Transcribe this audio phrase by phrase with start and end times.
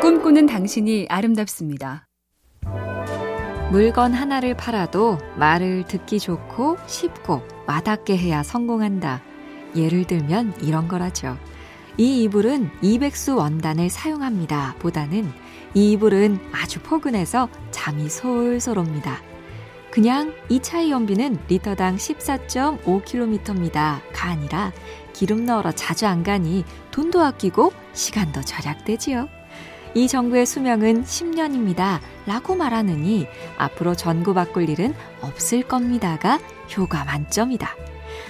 [0.00, 2.06] 꿈꾸는 당신이 아름답습니다.
[3.70, 9.20] 물건 하나를 팔아도 말을 듣기 좋고 쉽고 와닿게 해야 성공한다.
[9.76, 11.36] 예를 들면 이런 거라죠.
[11.98, 14.76] 이 이불은 이백수 원단을 사용합니다.
[14.78, 15.30] 보다는
[15.74, 19.20] 이 이불은 아주 포근해서 잠이 솔솔 옵니다.
[19.90, 24.00] 그냥 이 차의 연비는 리터당 14.5km입니다.
[24.14, 24.72] 가 아니라
[25.12, 29.39] 기름 넣으러 자주 안 가니 돈도 아끼고 시간도 절약되지요.
[29.94, 32.00] 이 전구의 수명은 10년입니다.
[32.26, 33.26] 라고 말하느니
[33.58, 36.38] 앞으로 전구 바꿀 일은 없을 겁니다가
[36.76, 37.74] 효과 만점이다.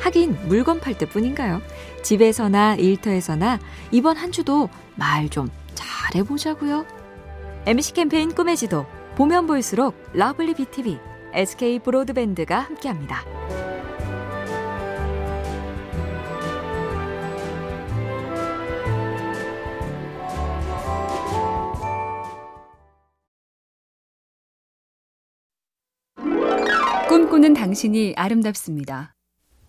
[0.00, 1.60] 하긴 물건 팔 때뿐인가요?
[2.02, 3.58] 집에서나 일터에서나
[3.90, 6.84] 이번 한 주도 말 좀 잘해보자고요.
[7.66, 10.98] MC 캠페인 꿈의 지도 보면 볼수록 lovely BTV,
[11.34, 13.61] SK 브로드밴드가 함께합니다.
[27.42, 29.16] 꿈꾸는 당신이 아름답습니다.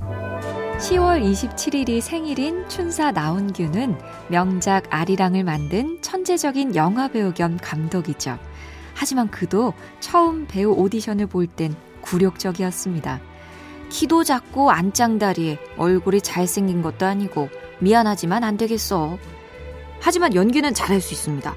[0.00, 3.96] 10월 27일이 생일인 춘사 나온규는
[4.28, 8.38] 명작 아리랑을 만든 천재적인 영화배우 겸 감독이죠.
[8.94, 13.20] 하지만 그도 처음 배우 오디션을 볼 땐 굴욕적이었습니다.
[13.88, 19.16] 키도 작고 안짱다리에 얼굴이 잘생긴 것도 아니고 미안하지만 안 되겠어.
[20.00, 21.54] 하지만 연기는 잘할 수 있습니다.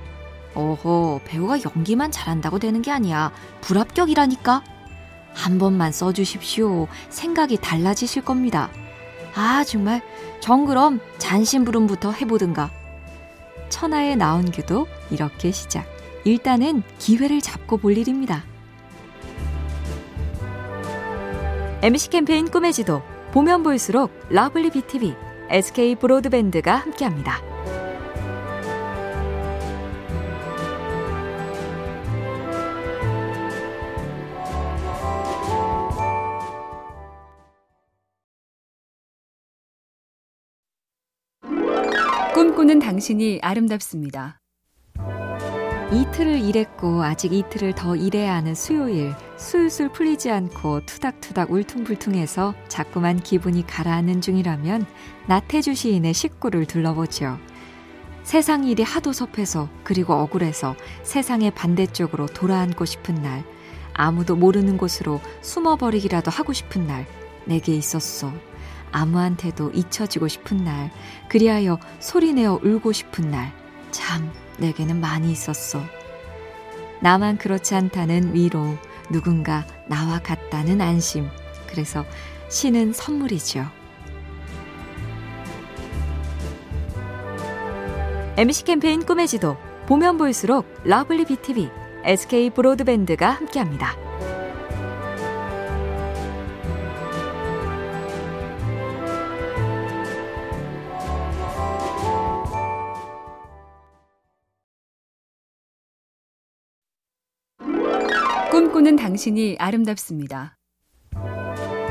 [0.54, 3.32] 어허, 배우가 연기만 잘한다고 되는 게 아니야.
[3.62, 4.73] 불합격이라니까?
[5.34, 6.88] 한 번만 써주십시오.
[7.10, 8.70] 생각이 달라지실 겁니다.
[9.36, 10.02] 아, 정말.
[10.40, 12.72] 정 그럼 잔심부름부터 해보든가.
[13.70, 15.86] 천하의 나운규도 이렇게 시작.
[16.26, 18.44] 일단은 기회를 잡고 볼 일입니다.
[21.82, 23.02] MC 캠페인 꿈의 지도.
[23.32, 25.16] 보면 볼수록 lovely BTV,
[25.50, 27.53] SK 브로드밴드가 함께합니다.
[42.44, 44.38] 꿈꾸는 당신이 아름답습니다.
[45.94, 53.66] 이틀을 일했고 아직 이틀을 더 일해야 하는 수요일 술술 풀리지 않고 투닥투닥 울퉁불퉁해서 자꾸만 기분이
[53.66, 54.86] 가라앉는 중이라면
[55.28, 57.40] 나태주 시인의 식구를 둘러보죠.
[58.24, 63.46] 세상 일이 하도 섭해서 그리고 억울해서 세상의 반대쪽으로 돌아앉고 싶은 날
[63.94, 67.06] 아무도 모르는 곳으로 숨어버리기라도 하고 싶은 날
[67.46, 68.34] 내게 있었어.
[68.94, 70.92] 아무한테도 잊혀지고 싶은 날,
[71.28, 73.52] 그리하여 소리내어 울고 싶은 날,
[73.92, 75.82] 참 내게는 많이 있었어.
[77.02, 78.78] 나만 그렇지 않다는 위로,
[79.12, 81.28] 누군가 나와 같다는 안심.
[81.68, 82.06] 그래서
[82.50, 83.66] 시는 선물이죠.
[88.38, 91.70] MC 캠페인 꿈의 지도, 보면 볼수록 lovely BTV,
[92.06, 94.03] SK 브로드밴드가 함께합니다.
[108.64, 110.56] 꿈꾸는 당신이 아름답습니다.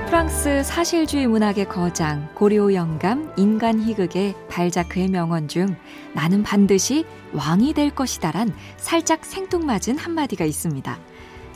[0.07, 5.77] 프랑스 사실주의 문학의 거장 고리오 영감 인간 희극의 발자크의 명언 중
[6.15, 10.99] 나는 반드시 왕이 될 것이다란 살짝 생뚱맞은 한마디가 있습니다.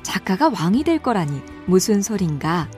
[0.03, 2.69] 작가가 왕이 될 거라니 무슨 소린가?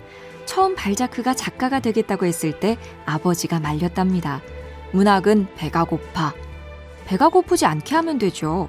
[0.47, 4.43] 처음 발자크가 작가가 되겠다고 했을 때 아버지가 말렸답니다.
[4.93, 6.33] 문학은 배가 고파.
[7.05, 8.69] 배가 고프지 않게 하면 되죠.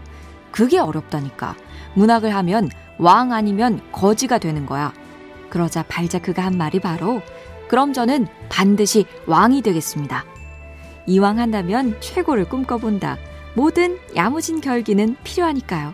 [0.51, 1.55] 그게 어렵다니까.
[1.95, 4.93] 문학을 하면 왕 아니면 거지가 되는 거야.
[5.49, 7.21] 그러자 발자크가 한 말이 바로
[7.67, 10.25] 그럼 저는 반드시 왕이 되겠습니다.
[11.05, 13.17] 이왕 한다면 최고를 꿈꿔본다.
[13.55, 15.93] 모든 야무진 결기는 필요하니까요.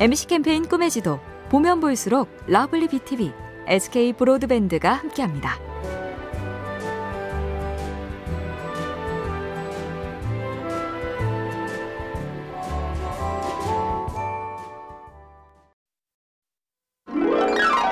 [0.00, 1.20] MC 캠페인 꿈의 지도
[1.50, 3.32] 보면 볼수록 lovely BTV,
[3.66, 5.69] SK 브로드밴드가 함께합니다.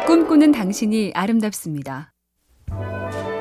[0.08, 2.14] 꿈꾸는 당신이 아름답습니다.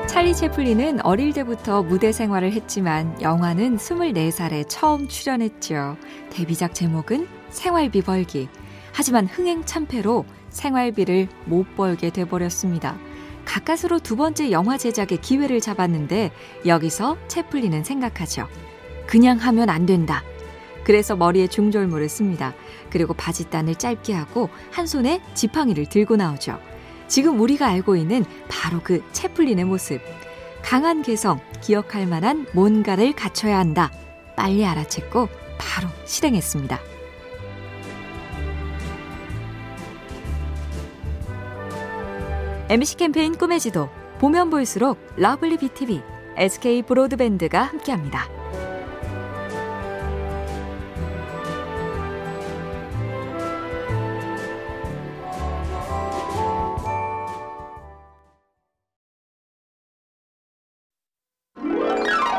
[0.06, 5.96] 찰리 채플린은 어릴 때부터 무대 생활을 했지만 영화는 24살에 처음 출연했죠.
[6.28, 8.50] 데뷔작 제목은 생활비 벌기.
[8.92, 12.98] 하지만 흥행 참패로 생활비를 못 벌게 돼버렸습니다.
[13.46, 16.32] 가까스로 두 번째 영화 제작의 기회를 잡았는데
[16.66, 18.46] 여기서 채플린은 생각하죠.
[19.06, 20.22] 그냥 하면 안 된다.
[20.88, 22.54] 그래서 머리에 중절모를 씁니다.
[22.88, 26.58] 그리고 바지단을 짧게 하고 한 손에 지팡이를 들고 나오죠.
[27.08, 30.00] 지금 우리가 알고 있는 바로 그 채플린의 모습.
[30.62, 33.92] 강한 개성, 기억할 만한 뭔가를 갖춰야 한다.
[34.34, 36.80] 빨리 알아챘고 바로 실행했습니다.
[42.70, 46.00] MC 캠페인 꿈의 지도 보면 볼수록 lovely BTV,
[46.38, 48.26] SK 브로드밴드가 함께합니다.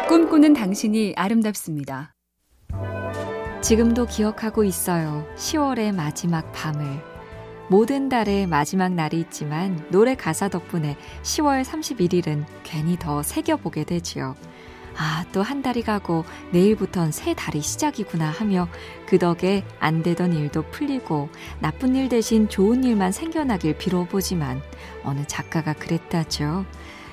[0.09, 2.15] 꿈꾸는 당신이 아름답습니다.
[3.61, 5.23] 지금도 기억하고 있어요.
[5.35, 6.83] 10월의 마지막 밤을.
[7.69, 14.35] 모든 달의 마지막 날이 있지만 노래 가사 덕분에 10월 31일은 괜히 더 새겨보게 되지요.
[14.97, 18.67] 아, 또 한 달이 가고 내일부턴 새 달이 시작이구나 하며
[19.05, 21.29] 그 덕에 안 되던 일도 풀리고
[21.59, 24.59] 나쁜 일 대신 좋은 일만 생겨나길 빌어보지만
[25.03, 26.65] 어느 작가가 그랬다죠.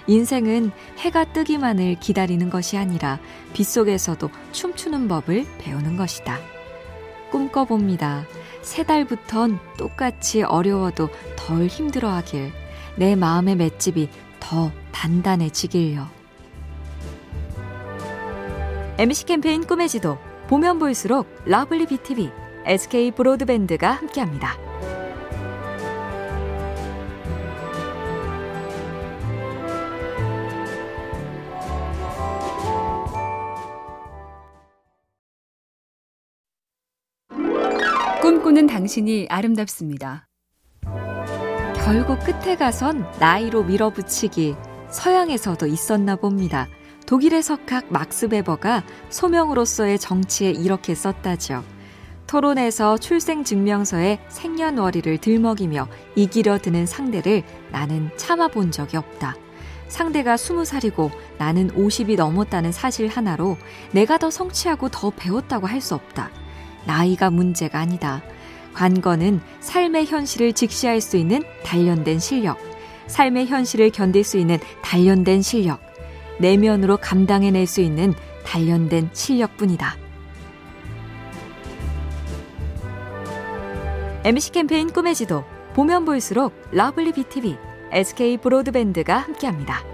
[0.07, 3.19] 인생은 해가 뜨기만을 기다리는 것이 아니라
[3.53, 6.39] 빗속에서도 춤추는 법을 배우는 것이다.
[7.31, 8.25] 꿈꿔봅니다.
[8.63, 12.53] 새 달부턴 똑같이 어려워도 덜 힘들어하길,
[12.97, 14.09] 내 마음의 맷집이
[14.41, 16.09] 더 단단해지길요.
[18.99, 20.19] MC 캠페인 꿈의 지도,
[20.49, 22.31] 보면 볼수록 lovely BTV,
[22.65, 24.66] SK 브로드밴드가 함께합니다.
[38.47, 40.29] 꿈꾸는 당신이 아름답습니다.
[41.85, 44.55] 결국 끝에 가선 나이로 밀어붙이기
[44.89, 46.69] 서양에서도 있었나 봅니다.
[47.07, 51.65] 독일의 석학 막스 베버가 소명으로서의 정치에 이렇게 썼다죠.
[52.29, 59.35] 토론에서 출생증명서에 생년월일을 들먹이며 이기려 드는 상대를 나는 참아본 적이 없다.
[59.89, 63.57] 상대가 20살이고 나는 50이 넘었다는 사실 하나로
[63.91, 66.31] 내가 더 성취하고 더 배웠다고 할 수 없다.
[66.87, 68.23] 나이가 문제가 아니다.
[68.73, 72.59] 관건은 삶의 현실을 직시할 수 있는 단련된 실력,
[73.07, 75.81] 삶의 현실을 견딜 수 있는 단련된 실력,
[76.39, 78.13] 내면으로 감당해낼 수 있는
[78.45, 79.97] 단련된 실력뿐이다.
[84.25, 85.45] MC 캠페인 꿈의 지도,
[85.75, 87.57] 보면 볼수록 lovely BTV,
[87.93, 89.85] SK 브로드밴드가 함께합니다.